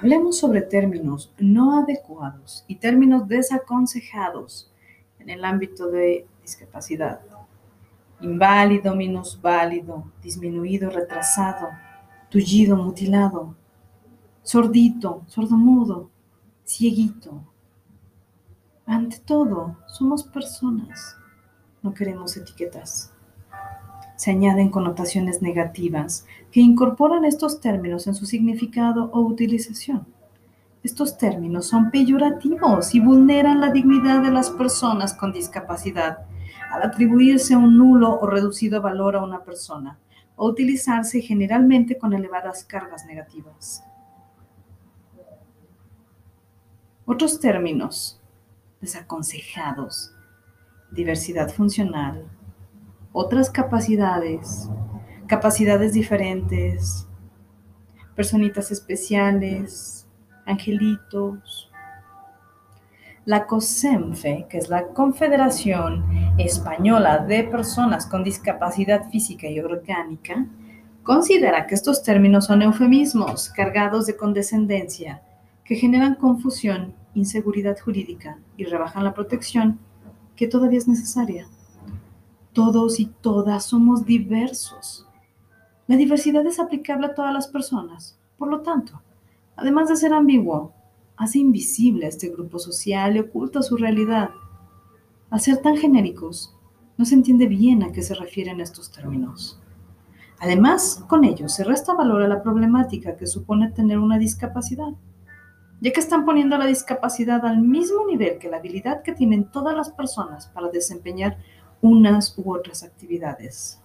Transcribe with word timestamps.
Hablemos 0.00 0.38
sobre 0.38 0.62
términos 0.62 1.30
no 1.38 1.78
adecuados 1.78 2.64
y 2.66 2.76
términos 2.76 3.28
desaconsejados 3.28 4.72
en 5.18 5.28
el 5.28 5.44
ámbito 5.44 5.90
de 5.90 6.26
discapacidad. 6.40 7.20
Inválido, 8.22 8.94
minusválido, 8.94 10.10
disminuido, 10.22 10.88
retrasado, 10.88 11.68
tullido, 12.30 12.78
mutilado, 12.78 13.54
sordito, 14.42 15.22
sordomudo, 15.26 16.08
cieguito. 16.64 17.44
Ante 18.86 19.18
todo, 19.20 19.76
somos 19.86 20.24
personas, 20.24 21.14
no 21.82 21.92
queremos 21.92 22.34
etiquetas. 22.38 23.12
Se 24.20 24.32
añaden 24.32 24.68
connotaciones 24.68 25.40
negativas 25.40 26.26
que 26.52 26.60
incorporan 26.60 27.24
estos 27.24 27.58
términos 27.58 28.06
en 28.06 28.14
su 28.14 28.26
significado 28.26 29.08
o 29.14 29.20
utilización. 29.20 30.06
Estos 30.82 31.16
términos 31.16 31.68
son 31.68 31.90
peyorativos 31.90 32.94
y 32.94 33.00
vulneran 33.00 33.62
la 33.62 33.70
dignidad 33.70 34.20
de 34.20 34.30
las 34.30 34.50
personas 34.50 35.14
con 35.14 35.32
discapacidad 35.32 36.18
al 36.70 36.82
atribuirse 36.82 37.56
un 37.56 37.78
nulo 37.78 38.20
o 38.20 38.26
reducido 38.26 38.82
valor 38.82 39.16
a 39.16 39.24
una 39.24 39.42
persona 39.42 39.98
o 40.36 40.50
utilizarse 40.50 41.22
generalmente 41.22 41.96
con 41.96 42.12
elevadas 42.12 42.62
cargas 42.64 43.06
negativas. 43.06 43.82
Otros 47.06 47.40
términos 47.40 48.20
desaconsejados, 48.82 50.12
diversidad 50.90 51.48
funcional, 51.48 52.30
otras 53.12 53.50
capacidades, 53.50 54.68
capacidades 55.26 55.92
diferentes, 55.92 57.06
personitas 58.14 58.70
especiales, 58.70 60.06
angelitos. 60.46 61.70
La 63.24 63.46
COSENFE, 63.46 64.46
que 64.48 64.58
es 64.58 64.68
la 64.68 64.88
Confederación 64.88 66.04
Española 66.38 67.18
de 67.18 67.44
Personas 67.44 68.06
con 68.06 68.24
Discapacidad 68.24 69.08
Física 69.10 69.46
y 69.46 69.60
Orgánica, 69.60 70.46
considera 71.02 71.66
que 71.66 71.74
estos 71.74 72.02
términos 72.02 72.46
son 72.46 72.62
eufemismos 72.62 73.50
cargados 73.50 74.06
de 74.06 74.16
condescendencia 74.16 75.22
que 75.64 75.76
generan 75.76 76.14
confusión, 76.14 76.94
inseguridad 77.14 77.78
jurídica 77.78 78.38
y 78.56 78.64
rebajan 78.64 79.04
la 79.04 79.14
protección 79.14 79.78
que 80.34 80.46
todavía 80.48 80.78
es 80.78 80.88
necesaria. 80.88 81.46
Todos 82.52 82.98
y 82.98 83.06
todas 83.06 83.64
somos 83.64 84.04
diversos. 84.04 85.06
La 85.86 85.96
diversidad 85.96 86.44
es 86.46 86.58
aplicable 86.58 87.06
a 87.06 87.14
todas 87.14 87.32
las 87.32 87.46
personas. 87.48 88.18
Por 88.38 88.48
lo 88.48 88.60
tanto, 88.60 89.00
además 89.56 89.88
de 89.88 89.96
ser 89.96 90.12
ambiguo, 90.12 90.72
hace 91.16 91.38
invisible 91.38 92.06
a 92.06 92.08
este 92.08 92.28
grupo 92.28 92.58
social 92.58 93.16
y 93.16 93.20
oculta 93.20 93.62
su 93.62 93.76
realidad. 93.76 94.30
Al 95.30 95.40
ser 95.40 95.58
tan 95.58 95.76
genéricos, 95.76 96.54
no 96.96 97.04
se 97.04 97.14
entiende 97.14 97.46
bien 97.46 97.82
a 97.82 97.92
qué 97.92 98.02
se 98.02 98.14
refieren 98.14 98.60
estos 98.60 98.90
términos. 98.90 99.60
Además, 100.40 101.04
con 101.08 101.24
ellos 101.24 101.54
se 101.54 101.64
resta 101.64 101.94
valor 101.94 102.22
a 102.22 102.28
la 102.28 102.42
problemática 102.42 103.16
que 103.16 103.26
supone 103.26 103.70
tener 103.70 103.98
una 103.98 104.18
discapacidad 104.18 104.94
ya 105.80 105.92
que 105.92 106.00
están 106.00 106.24
poniendo 106.24 106.58
la 106.58 106.66
discapacidad 106.66 107.44
al 107.44 107.62
mismo 107.62 108.06
nivel 108.06 108.38
que 108.38 108.50
la 108.50 108.58
habilidad 108.58 109.02
que 109.02 109.12
tienen 109.12 109.50
todas 109.50 109.74
las 109.74 109.90
personas 109.90 110.48
para 110.48 110.68
desempeñar 110.68 111.38
unas 111.82 112.36
u 112.36 112.52
otras 112.52 112.82
actividades. 112.82 113.80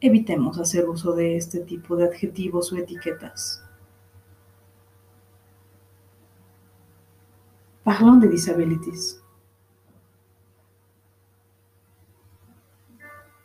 Evitemos 0.00 0.58
hacer 0.58 0.88
uso 0.88 1.12
de 1.12 1.36
este 1.36 1.60
tipo 1.60 1.96
de 1.96 2.04
adjetivos 2.04 2.72
o 2.72 2.76
etiquetas. 2.76 3.64
Parlons 7.82 8.20
de 8.20 8.28
disabilities. 8.28 9.20